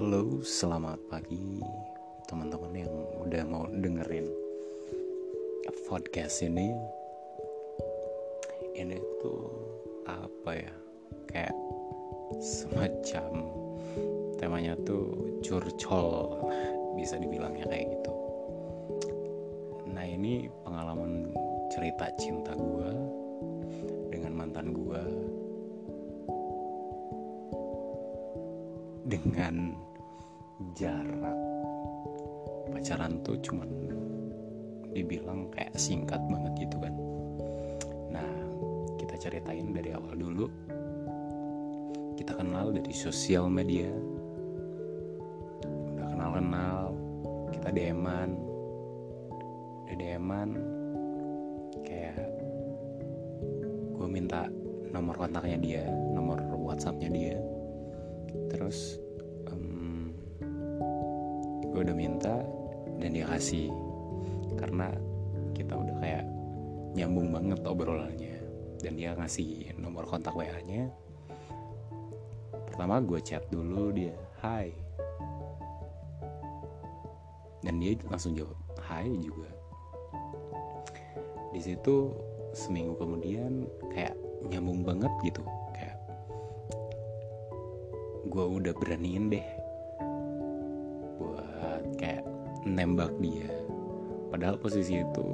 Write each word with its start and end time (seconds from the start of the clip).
Halo, 0.00 0.40
selamat 0.40 0.96
pagi 1.12 1.60
teman-teman 2.24 2.72
yang 2.72 2.94
udah 3.20 3.44
mau 3.44 3.68
dengerin 3.68 4.32
podcast 5.84 6.40
ini. 6.40 6.72
Ini 8.80 8.96
tuh 9.20 9.44
apa 10.08 10.56
ya? 10.56 10.72
Kayak 11.28 11.52
semacam 12.40 13.44
temanya 14.40 14.72
tuh 14.88 15.36
curcol 15.44 16.48
bisa 16.96 17.20
dibilangnya 17.20 17.68
kayak 17.68 17.92
gitu. 17.92 18.12
Nah 19.84 20.08
ini 20.08 20.48
pengalaman 20.64 21.28
cerita 21.68 22.08
cinta 22.16 22.56
gue 22.56 22.90
dengan 24.08 24.32
mantan 24.32 24.72
gue 24.72 25.02
dengan 29.04 29.76
jarak. 30.76 31.38
Pacaran 32.70 33.18
tuh 33.26 33.36
cuman 33.42 33.68
dibilang 34.94 35.50
kayak 35.54 35.74
singkat 35.74 36.20
banget 36.28 36.68
gitu 36.68 36.76
kan. 36.78 36.94
Nah 38.12 38.30
kita 39.00 39.16
ceritain 39.16 39.72
dari 39.72 39.90
awal 39.96 40.14
dulu. 40.14 40.46
Kita 42.20 42.36
kenal 42.36 42.70
dari 42.76 42.92
sosial 42.92 43.48
media. 43.48 43.88
Udah 45.96 46.06
kenal-kenal 46.12 46.80
kita 47.50 47.68
deman 47.74 48.28
udah 49.90 49.96
deman 49.98 50.48
kayak 51.82 52.22
gue 53.98 54.06
minta 54.06 54.46
nomor 54.94 55.18
kontaknya 55.18 55.58
dia 55.58 55.84
nomor 56.14 56.38
whatsappnya 56.54 57.10
dia. 57.10 57.36
Terus 58.54 58.99
gue 61.70 61.80
udah 61.86 61.96
minta 61.96 62.42
dan 62.98 63.10
dia 63.14 63.26
kasih. 63.26 63.70
Karena 64.58 64.90
kita 65.54 65.78
udah 65.78 65.96
kayak 66.02 66.24
nyambung 66.98 67.30
banget 67.30 67.60
obrolannya. 67.64 68.36
Dan 68.80 68.96
dia 68.96 69.12
ngasih 69.12 69.76
nomor 69.76 70.08
kontak 70.08 70.32
wa 70.32 70.44
nya 70.64 70.88
pertama 72.80 72.96
gue 73.04 73.20
chat 73.20 73.44
dulu 73.52 73.92
dia 73.92 74.16
hai. 74.40 74.72
Dan 77.60 77.76
dia 77.76 77.92
langsung 78.08 78.32
jawab 78.32 78.56
hai 78.88 79.12
juga. 79.20 79.52
Di 81.52 81.60
situ 81.60 82.16
seminggu 82.56 82.96
kemudian 82.96 83.68
kayak 83.92 84.16
nyambung 84.48 84.80
banget 84.80 85.12
gitu. 85.20 85.44
Kayak 85.76 86.00
gue 88.32 88.44
udah 88.48 88.72
beraniin 88.80 89.28
deh 89.28 89.59
nembak 92.76 93.10
dia. 93.18 93.50
Padahal 94.30 94.56
posisi 94.62 95.02
itu 95.02 95.26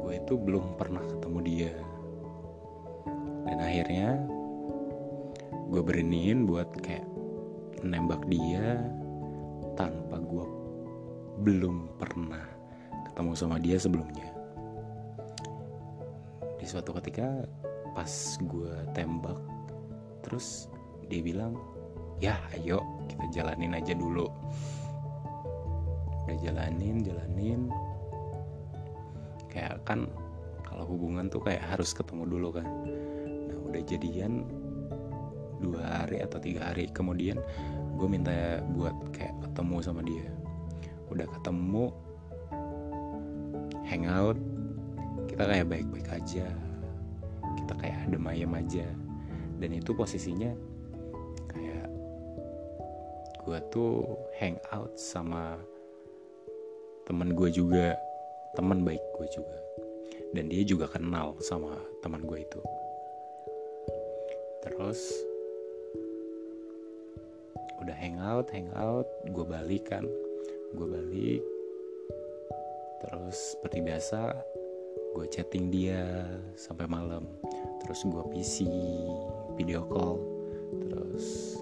gue 0.00 0.12
itu 0.14 0.34
belum 0.38 0.78
pernah 0.78 1.02
ketemu 1.02 1.38
dia. 1.42 1.74
Dan 3.46 3.58
akhirnya 3.58 4.08
gue 5.70 5.82
beraniin 5.82 6.46
buat 6.46 6.70
kayak 6.82 7.06
nembak 7.82 8.22
dia 8.30 8.78
tanpa 9.74 10.18
gue 10.22 10.46
belum 11.42 11.98
pernah 11.98 12.44
ketemu 13.10 13.32
sama 13.34 13.56
dia 13.58 13.76
sebelumnya. 13.78 14.28
Di 16.60 16.66
suatu 16.68 16.94
ketika 17.00 17.26
pas 17.94 18.38
gue 18.38 18.74
tembak 18.94 19.38
terus 20.22 20.70
dia 21.10 21.18
bilang 21.24 21.58
ya 22.22 22.38
ayo 22.54 22.78
kita 23.10 23.24
jalanin 23.34 23.74
aja 23.74 23.96
dulu 23.96 24.30
udah 26.26 26.36
jalanin 26.40 27.02
jalanin. 27.04 27.70
Kayak 29.50 29.82
kan 29.82 30.06
kalau 30.62 30.86
hubungan 30.86 31.26
tuh 31.26 31.42
kayak 31.42 31.64
harus 31.66 31.90
ketemu 31.90 32.24
dulu 32.30 32.48
kan. 32.60 32.66
Nah 33.50 33.58
udah 33.70 33.82
jadian 33.82 34.46
dua 35.60 35.84
hari 35.84 36.24
atau 36.24 36.40
tiga 36.40 36.72
hari 36.72 36.88
kemudian 36.88 37.36
gue 38.00 38.08
minta 38.08 38.64
buat 38.72 38.96
kayak 39.12 39.36
ketemu 39.44 39.76
sama 39.84 40.00
dia. 40.06 40.24
Udah 41.12 41.26
ketemu 41.28 41.92
hangout 43.84 44.38
kita 45.26 45.42
kayak 45.44 45.66
baik-baik 45.68 46.08
aja. 46.10 46.46
Kita 47.58 47.72
kayak 47.76 48.08
adem 48.08 48.24
ayem 48.30 48.52
aja. 48.54 48.86
Dan 49.60 49.76
itu 49.76 49.92
posisinya 49.92 50.54
kayak 51.52 51.88
gue 53.44 53.58
tuh 53.68 54.04
hangout 54.40 54.96
sama 54.96 55.60
teman 57.10 57.34
gue 57.34 57.50
juga 57.50 57.98
teman 58.54 58.86
baik 58.86 59.02
gue 59.18 59.26
juga. 59.34 59.58
Dan 60.30 60.46
dia 60.46 60.62
juga 60.62 60.86
kenal 60.86 61.34
sama 61.42 61.74
teman 62.06 62.22
gue 62.22 62.38
itu. 62.38 62.62
Terus 64.62 65.02
udah 67.82 67.96
hangout 67.98 68.46
hangout 68.54 69.10
gue 69.26 69.42
balik 69.42 69.90
kan. 69.90 70.06
Gue 70.78 70.86
balik 70.86 71.42
terus 73.02 73.58
seperti 73.58 73.82
biasa 73.82 74.30
gue 75.18 75.26
chatting 75.34 75.66
dia 75.74 76.06
sampai 76.54 76.86
malam. 76.86 77.26
Terus 77.82 78.06
gue 78.06 78.22
PC 78.30 78.70
video 79.58 79.82
call 79.90 80.22
terus 80.86 81.58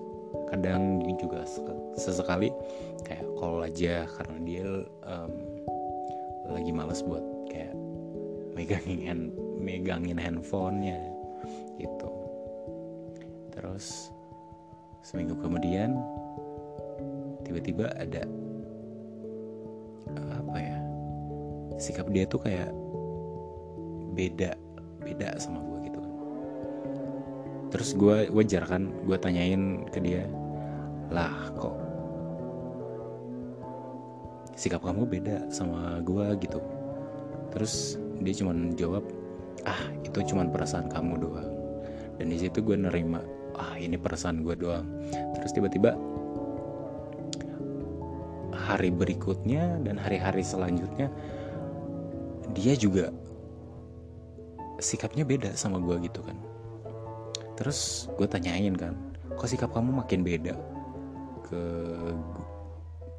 kadang 0.49 1.03
juga 1.21 1.45
sesekali 1.97 2.53
kayak 3.05 3.25
call 3.37 3.65
aja 3.65 4.05
karena 4.07 4.39
dia 4.45 4.67
um, 5.05 5.33
lagi 6.49 6.73
males 6.73 7.05
buat 7.05 7.25
kayak 7.53 7.73
megangin 8.57 9.01
hand, 9.05 9.25
megangin 9.61 10.19
handphonenya 10.19 10.99
gitu. 11.77 12.11
Terus 13.53 14.11
seminggu 15.05 15.37
kemudian 15.41 15.97
tiba-tiba 17.47 17.89
ada 17.97 18.27
apa 20.37 20.57
ya 20.59 20.79
sikap 21.79 22.09
dia 22.11 22.27
tuh 22.27 22.43
kayak 22.43 22.73
beda 24.13 24.53
beda 25.05 25.39
sama 25.39 25.63
gue 25.63 25.78
terus 27.69 27.93
gue 27.93 28.33
wajar 28.33 28.65
kan 28.65 28.89
gue 29.05 29.17
tanyain 29.21 29.85
ke 29.93 30.01
dia 30.01 30.25
lah 31.13 31.53
kok 31.57 31.89
sikap 34.59 34.83
kamu 34.83 35.07
beda 35.07 35.47
sama 35.55 36.03
gue 36.03 36.27
gitu. 36.43 36.59
Terus 37.55 37.95
dia 38.19 38.35
cuma 38.43 38.53
jawab 38.75 39.07
ah 39.63 39.79
itu 40.03 40.19
cuma 40.35 40.43
perasaan 40.51 40.91
kamu 40.91 41.15
doang. 41.23 41.51
Dan 42.19 42.35
di 42.35 42.43
situ 42.43 42.59
gue 42.67 42.75
nerima 42.75 43.23
ah 43.55 43.79
ini 43.79 43.95
perasaan 43.95 44.43
gue 44.43 44.59
doang. 44.59 44.83
Terus 45.39 45.55
tiba-tiba 45.55 45.95
hari 48.51 48.91
berikutnya 48.91 49.79
dan 49.87 49.97
hari-hari 49.97 50.43
selanjutnya 50.43 51.09
dia 52.53 52.75
juga 52.75 53.15
sikapnya 54.83 55.23
beda 55.23 55.55
sama 55.55 55.79
gue 55.79 56.11
gitu 56.11 56.21
kan 56.21 56.37
terus 57.59 58.07
gue 58.15 58.27
tanyain 58.31 58.71
kan 58.79 58.95
kok 59.35 59.51
sikap 59.51 59.75
kamu 59.75 59.99
makin 59.99 60.23
beda 60.23 60.55
ke 61.43 61.63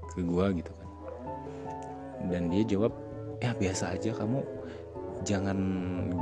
ke 0.10 0.20
gue 0.24 0.46
gitu 0.64 0.72
kan. 0.74 0.88
Dan 2.28 2.52
dia 2.52 2.64
jawab 2.68 2.92
ya 3.40 3.56
biasa 3.56 3.96
aja 3.96 4.12
kamu 4.12 4.44
jangan 5.24 5.58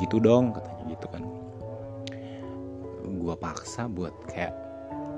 gitu 0.01 0.17
dong 0.21 0.53
katanya 0.53 0.83
gitu 0.93 1.07
kan. 1.09 1.23
Gue 3.07 3.35
paksa 3.37 3.87
buat 3.89 4.13
kayak 4.29 4.53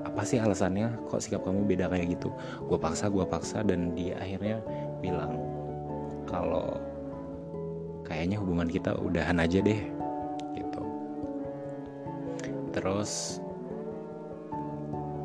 apa 0.08 0.24
sih 0.24 0.40
alasannya 0.40 0.88
kok 1.12 1.20
sikap 1.20 1.44
kamu 1.44 1.68
beda 1.68 1.92
kayak 1.92 2.16
gitu? 2.16 2.32
Gue 2.64 2.78
paksa 2.80 3.12
gue 3.12 3.24
paksa 3.28 3.60
dan 3.60 3.92
dia 3.92 4.16
akhirnya 4.16 4.64
bilang 5.04 5.36
kalau 6.24 6.80
kayaknya 8.06 8.40
hubungan 8.40 8.68
kita 8.70 8.96
udahan 8.96 9.38
aja 9.42 9.60
deh 9.60 9.99
terus 12.80 13.36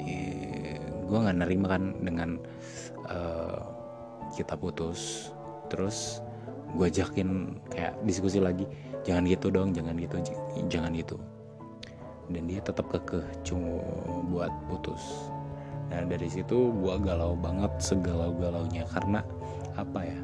eh, 0.04 0.75
gue 1.07 1.18
nggak 1.24 1.40
nerima 1.40 1.72
kan 1.72 1.96
dengan 2.04 2.36
uh, 3.07 3.63
kita 4.36 4.60
putus. 4.60 5.31
Terus 5.72 6.19
gue 6.75 6.92
ajakin 6.92 7.56
kayak 7.72 7.96
diskusi 8.04 8.44
lagi 8.44 8.68
jangan 9.07 9.24
gitu 9.24 9.48
dong 9.48 9.72
jangan 9.72 9.96
gitu 9.96 10.19
jangan 10.68 10.92
gitu. 10.92 11.16
Dan 12.28 12.52
dia 12.52 12.60
tetap 12.60 12.92
kekeh 12.92 13.24
cuma 13.48 13.80
buat 14.28 14.52
putus. 14.68 15.31
Nah 15.88 16.04
dari 16.04 16.28
situ 16.28 16.75
gue 16.75 16.96
galau 17.00 17.40
banget 17.40 17.72
segalau 17.80 18.36
galaunya 18.36 18.84
karena 18.92 19.24
apa 19.80 20.04
ya? 20.04 20.19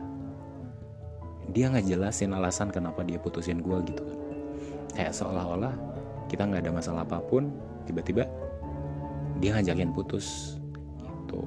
Dia 1.55 1.71
nggak 1.71 1.87
jelasin 1.87 2.35
alasan 2.35 2.75
kenapa 2.75 3.07
dia 3.07 3.15
putusin 3.23 3.63
gue 3.63 3.77
gitu 3.87 4.03
kan. 4.03 4.19
Kayak 4.91 5.15
seolah-olah 5.15 5.90
kita 6.31 6.47
nggak 6.47 6.63
ada 6.63 6.71
masalah 6.71 7.03
apa 7.03 7.19
pun 7.19 7.51
tiba-tiba 7.83 8.23
dia 9.43 9.51
ngajakin 9.51 9.91
putus 9.91 10.55
gitu. 10.95 11.43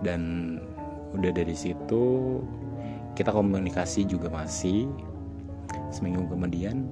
Dan 0.00 0.56
udah 1.12 1.28
dari 1.28 1.52
situ 1.52 2.40
kita 3.12 3.28
komunikasi 3.28 4.08
juga 4.08 4.32
masih 4.32 4.88
seminggu 5.92 6.24
kemudian 6.32 6.88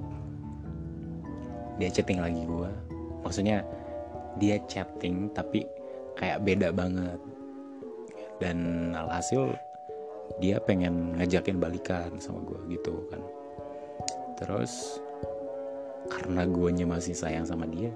dia 1.81 1.89
chatting 1.89 2.21
lagi 2.21 2.45
gue 2.45 2.69
maksudnya 3.25 3.65
dia 4.37 4.61
chatting 4.69 5.33
tapi 5.33 5.65
kayak 6.13 6.45
beda 6.45 6.69
banget. 6.69 7.17
Dan 8.37 8.89
alhasil 8.93 9.53
dia 10.41 10.61
pengen 10.61 11.17
ngajakin 11.17 11.57
balikan 11.57 12.13
sama 12.21 12.45
gue 12.45 12.77
gitu 12.77 13.05
kan. 13.09 13.21
Terus 14.37 15.01
karena 16.11 16.43
guanya 16.43 16.83
masih 16.83 17.15
sayang 17.15 17.47
sama 17.47 17.63
dia 17.63 17.95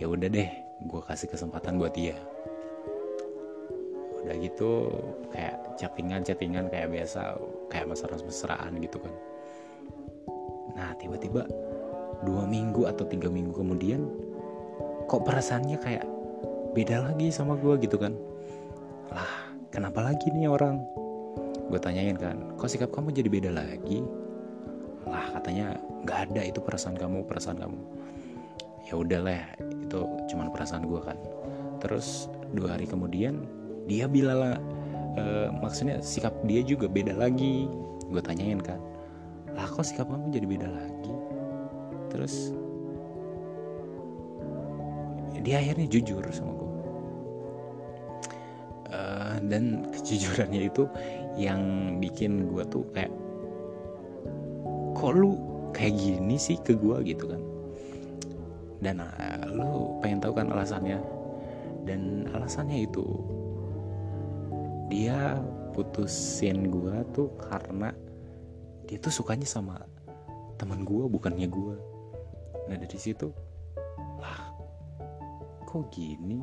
ya 0.00 0.08
udah 0.08 0.32
deh 0.32 0.48
gue 0.80 1.00
kasih 1.04 1.28
kesempatan 1.28 1.76
buat 1.76 1.92
dia. 1.92 2.16
Udah 4.24 4.36
gitu 4.40 4.88
kayak 5.32 5.76
chattingan 5.76 6.24
chattingan 6.24 6.72
kayak 6.72 6.88
biasa 6.88 7.36
kayak 7.68 7.92
mesra-mesraan 7.92 8.80
gitu 8.80 8.96
kan. 8.96 9.12
Nah 10.76 10.96
tiba-tiba 10.96 11.44
dua 12.24 12.44
minggu 12.48 12.88
atau 12.88 13.04
tiga 13.04 13.28
minggu 13.28 13.52
kemudian 13.52 14.08
kok 15.04 15.24
perasaannya 15.24 15.76
kayak 15.80 16.06
beda 16.72 17.12
lagi 17.12 17.28
sama 17.28 17.60
gue 17.60 17.76
gitu 17.84 18.00
kan? 18.00 18.16
Lah 19.12 19.52
kenapa 19.68 20.00
lagi 20.00 20.32
nih 20.32 20.48
orang? 20.48 20.80
Gue 21.68 21.80
tanyain 21.80 22.16
kan 22.16 22.56
kok 22.56 22.72
sikap 22.72 22.88
kamu 22.88 23.12
jadi 23.12 23.28
beda 23.28 23.50
lagi 23.52 24.00
lah 25.08 25.32
katanya 25.36 25.76
nggak 26.04 26.18
ada 26.30 26.42
itu 26.44 26.60
perasaan 26.60 26.96
kamu 26.96 27.24
perasaan 27.24 27.58
kamu. 27.60 27.80
Ya 28.90 28.94
udahlah 28.98 29.42
itu 29.60 30.00
cuman 30.32 30.50
perasaan 30.52 30.84
gue 30.84 31.00
kan. 31.00 31.16
Terus 31.80 32.28
dua 32.52 32.76
hari 32.76 32.84
kemudian 32.84 33.46
dia 33.88 34.04
bilang 34.10 34.60
uh, 35.16 35.48
maksudnya 35.62 36.02
sikap 36.04 36.34
dia 36.44 36.60
juga 36.60 36.90
beda 36.90 37.16
lagi. 37.16 37.70
Gue 38.10 38.20
tanyain 38.20 38.58
kan 38.58 38.80
lah 39.54 39.66
kok 39.66 39.86
sikap 39.86 40.06
kamu 40.06 40.30
jadi 40.30 40.46
beda 40.46 40.68
lagi? 40.68 41.14
Terus 42.10 42.54
dia 45.40 45.56
akhirnya 45.56 45.88
jujur 45.88 46.20
sama 46.36 46.52
gue 46.52 46.70
uh, 48.92 49.36
dan 49.48 49.88
kejujurannya 49.88 50.68
itu 50.68 50.84
yang 51.40 51.60
bikin 51.96 52.44
gue 52.50 52.60
tuh 52.68 52.84
kayak 52.92 53.08
kok 55.00 55.16
lu 55.16 55.40
kayak 55.72 55.96
gini 55.96 56.36
sih 56.36 56.60
ke 56.60 56.76
gue 56.76 56.96
gitu 57.08 57.24
kan. 57.24 57.40
Dan 58.84 59.00
uh, 59.00 59.48
lu 59.48 59.96
pengen 60.04 60.20
tahu 60.20 60.36
kan 60.36 60.52
alasannya. 60.52 61.00
Dan 61.88 62.28
alasannya 62.36 62.84
itu 62.84 63.06
dia 64.92 65.40
putusin 65.72 66.68
gue 66.68 66.96
tuh 67.16 67.32
karena 67.40 67.94
dia 68.84 68.98
tuh 69.00 69.14
sukanya 69.14 69.46
sama 69.46 69.80
teman 70.58 70.82
gue 70.82 71.06
bukannya 71.06 71.46
gue 71.46 71.76
nah 72.66 72.74
dari 72.74 72.98
situ 72.98 73.30
lah 74.18 74.50
kok 75.70 75.86
gini? 75.94 76.42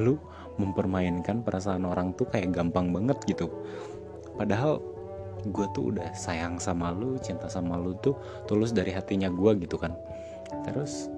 Lu 0.00 0.16
mempermainkan 0.56 1.44
perasaan 1.44 1.84
orang 1.84 2.16
tuh 2.16 2.24
kayak 2.32 2.56
gampang 2.56 2.88
banget 2.88 3.20
gitu. 3.28 3.52
Padahal 4.40 4.80
gue 5.44 5.66
tuh 5.76 5.92
udah 5.92 6.12
sayang 6.16 6.56
sama 6.56 6.92
lu 6.94 7.20
cinta 7.20 7.48
sama 7.48 7.76
lu 7.76 7.92
tuh 8.00 8.16
tulus 8.48 8.72
dari 8.72 8.92
hatinya 8.92 9.28
gue 9.28 9.52
gitu 9.60 9.76
kan. 9.76 9.92
Terus 10.64 11.12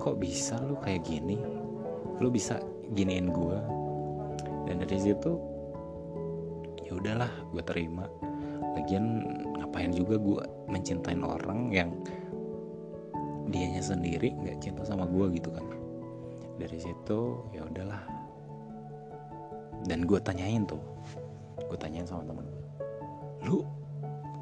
kok 0.00 0.16
bisa 0.16 0.56
lu 0.64 0.78
kayak 0.80 1.04
gini? 1.04 1.36
Lu 2.18 2.32
bisa 2.32 2.58
giniin 2.96 3.28
gue 3.28 3.58
dan 4.64 4.84
dari 4.84 4.98
situ 5.00 5.32
ya 6.84 6.96
udahlah 6.96 7.30
gue 7.52 7.62
terima. 7.64 8.08
Lagian 8.76 9.24
ngapain 9.60 9.92
juga 9.92 10.16
gue 10.16 10.42
mencintai 10.70 11.18
orang 11.20 11.68
yang 11.72 11.90
dianya 13.48 13.80
sendiri 13.80 14.32
nggak 14.32 14.60
cinta 14.60 14.84
sama 14.84 15.04
gue 15.04 15.36
gitu 15.36 15.52
kan? 15.52 15.64
Dari 16.56 16.78
situ 16.80 17.20
ya 17.52 17.64
udahlah. 17.64 18.02
Dan 19.86 20.04
gue 20.04 20.18
tanyain 20.18 20.66
tuh 20.66 20.80
gue 21.68 21.78
tanyain 21.78 22.08
sama 22.08 22.24
temen 22.24 22.57
lu 23.44 23.62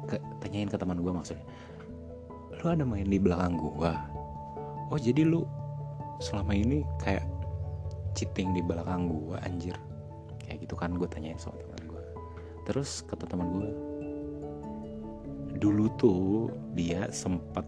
ke, 0.07 0.17
tanyain 0.41 0.69
ke 0.69 0.77
teman 0.79 1.01
gue 1.01 1.11
maksudnya. 1.11 1.45
Lu 2.57 2.65
ada 2.73 2.81
main 2.87 3.05
di 3.05 3.19
belakang 3.21 3.57
gue 3.57 3.93
oh 4.87 4.99
jadi 4.99 5.27
lu 5.27 5.43
selama 6.23 6.55
ini 6.55 6.81
kayak 7.03 7.27
cheating 8.17 8.55
di 8.55 8.63
belakang 8.63 9.11
gue 9.11 9.37
anjir. 9.43 9.75
Kayak 10.41 10.63
gitu 10.63 10.75
kan 10.79 10.95
gue 10.95 11.07
tanyain 11.11 11.35
sama 11.35 11.59
teman 11.59 11.91
gue 11.91 12.03
terus 12.67 12.99
kata 13.07 13.23
teman 13.31 13.47
gue 13.55 13.69
dulu 15.57 15.87
tuh 15.95 16.51
dia 16.75 17.07
sempat 17.09 17.63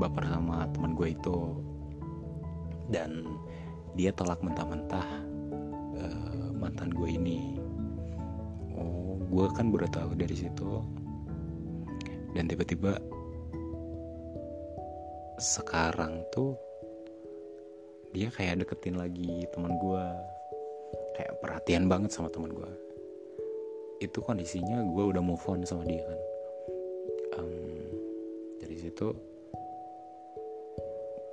baper 0.00 0.24
sama 0.24 0.64
teman 0.72 0.96
gue 0.96 1.12
itu 1.12 1.38
dan 2.88 3.26
dia 3.94 4.10
tolak 4.16 4.40
mentah-mentah 4.40 5.08
uh, 6.00 6.48
mantan 6.56 6.88
gue 6.94 7.08
ini. 7.10 7.60
Oh 8.74 9.19
gue 9.30 9.46
kan 9.54 9.70
baru 9.70 9.86
tahu 9.88 10.18
dari 10.18 10.34
situ. 10.34 10.82
Dan 12.34 12.46
tiba-tiba 12.46 12.98
sekarang 15.40 16.26
tuh 16.34 16.52
dia 18.12 18.28
kayak 18.28 18.66
deketin 18.66 18.98
lagi 18.98 19.46
teman 19.54 19.78
gue 19.78 20.04
kayak 21.16 21.32
perhatian 21.40 21.86
banget 21.86 22.10
sama 22.12 22.28
teman 22.28 22.52
gue 22.52 22.70
itu 24.00 24.18
kondisinya 24.20 24.80
gue 24.84 25.04
udah 25.12 25.22
move 25.22 25.44
on 25.48 25.62
sama 25.64 25.84
dia 25.84 26.00
kan. 26.04 26.20
Um, 27.40 27.88
dari 28.58 28.76
situ 28.80 29.12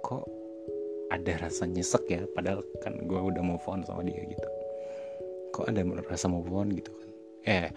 kok 0.04 0.24
ada 1.08 1.34
rasa 1.40 1.64
nyesek 1.64 2.04
ya 2.12 2.22
padahal 2.36 2.62
kan 2.84 2.96
gue 3.08 3.20
udah 3.20 3.44
move 3.44 3.64
on 3.72 3.84
sama 3.88 4.04
dia 4.04 4.20
gitu. 4.24 4.50
Kok 5.56 5.72
ada 5.72 5.82
rasa 6.06 6.28
move 6.28 6.52
on 6.52 6.72
gitu 6.76 6.92
kan? 6.92 7.10
Eh 7.48 7.68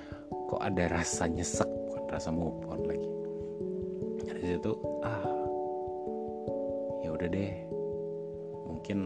kok 0.51 0.59
ada 0.59 0.91
rasa 0.91 1.31
nyesek 1.31 1.71
bukan? 1.87 2.03
Rasa 2.11 2.35
move 2.35 2.59
on 2.67 2.83
lagi. 2.83 3.11
Dari 4.27 4.43
situ 4.43 4.75
ah 5.07 5.23
ya 7.07 7.15
udah 7.15 7.29
deh. 7.31 7.55
Mungkin 8.67 8.99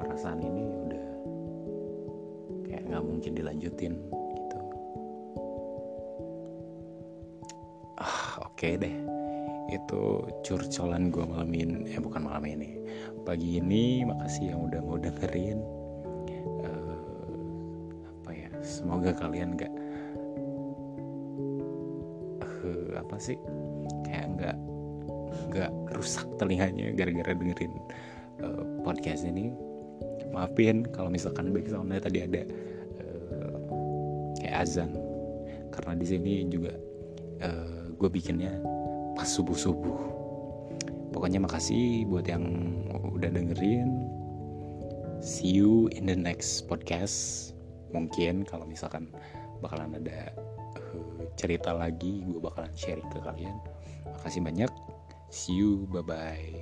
perasaan 0.00 0.40
ini 0.40 0.62
udah 0.88 1.06
kayak 2.64 2.82
nggak 2.88 3.04
mungkin 3.04 3.32
dilanjutin 3.36 3.92
gitu. 4.32 4.58
Ah 8.00 8.40
oke 8.48 8.56
okay 8.56 8.80
deh. 8.80 8.96
Itu 9.68 10.24
curcolan 10.44 11.12
gue 11.12 11.28
malam 11.28 11.52
ini 11.52 11.92
eh 11.92 12.00
bukan 12.00 12.24
malam 12.24 12.48
ini. 12.48 12.80
Pagi 13.28 13.60
ini 13.60 14.00
makasih 14.08 14.56
yang 14.56 14.64
udah 14.64 14.80
mau 14.80 14.96
dengerin 14.96 15.81
semoga 18.82 19.14
kalian 19.14 19.54
gak 19.54 19.70
uh, 22.66 22.98
apa 22.98 23.16
sih? 23.22 23.38
Kayak 24.02 24.26
nggak 24.34 24.56
nggak 25.54 25.70
rusak 25.94 26.26
telinganya 26.42 26.90
gara-gara 26.98 27.30
dengerin 27.30 27.74
uh, 28.42 28.64
podcast 28.82 29.22
ini. 29.22 29.54
Maafin 30.34 30.82
kalau 30.90 31.14
misalkan 31.14 31.54
backgroundnya 31.54 32.02
tadi 32.02 32.26
ada 32.26 32.42
uh, 32.98 33.54
kayak 34.42 34.66
azan. 34.66 34.90
Karena 35.70 35.94
di 35.94 36.06
sini 36.10 36.32
juga 36.50 36.74
uh, 37.46 37.86
gue 37.94 38.08
bikinnya 38.10 38.58
pas 39.14 39.28
subuh 39.28 39.54
subuh 39.54 39.98
pokoknya 41.12 41.38
makasih 41.44 42.08
buat 42.08 42.26
yang 42.26 42.44
udah 43.14 43.30
dengerin. 43.30 44.10
See 45.22 45.54
you 45.54 45.86
in 45.94 46.10
the 46.10 46.18
next 46.18 46.66
podcast 46.66 47.52
mungkin 47.92 48.48
kalau 48.48 48.66
misalkan 48.66 49.12
bakalan 49.60 50.00
ada 50.00 50.32
uh, 50.92 51.22
cerita 51.38 51.76
lagi 51.76 52.24
gue 52.24 52.40
bakalan 52.40 52.72
sharing 52.74 53.08
ke 53.12 53.20
kalian. 53.22 53.56
Makasih 54.18 54.42
banyak. 54.42 54.72
See 55.32 55.56
you. 55.56 55.88
Bye 55.88 56.04
bye 56.04 56.60